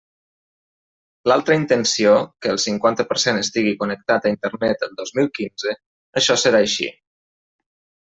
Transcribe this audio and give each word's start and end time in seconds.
L'altra 1.31 1.57
intenció, 1.57 2.13
que 2.45 2.49
el 2.53 2.57
cinquanta 2.63 3.05
per 3.11 3.17
cent 3.23 3.41
estigui 3.41 3.73
connectat 3.83 4.25
a 4.25 4.31
Internet 4.35 4.87
el 4.89 4.97
dos 5.03 5.13
mil 5.19 5.29
quinze, 5.41 5.77
això 6.23 6.39
serà 6.45 6.63
així. 6.67 6.89